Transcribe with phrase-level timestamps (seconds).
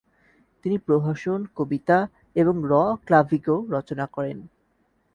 [0.65, 1.97] তিনি প্রহসন, কবিতা
[2.35, 2.73] এবং র
[3.05, 4.37] ক্লাভিগো রচনা করেন।